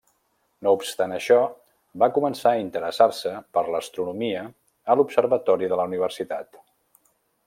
[0.67, 1.35] No obstant això,
[2.03, 4.47] va començar a interessar-se per l'astronomia
[4.95, 6.63] a l'observatori de la universitat.